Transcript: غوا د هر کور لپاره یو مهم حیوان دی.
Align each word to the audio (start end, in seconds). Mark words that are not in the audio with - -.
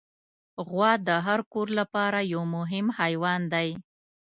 غوا 0.67 0.91
د 1.07 1.09
هر 1.25 1.39
کور 1.51 1.67
لپاره 1.79 2.19
یو 2.33 2.41
مهم 2.55 2.85
حیوان 2.99 3.41
دی. 3.53 3.69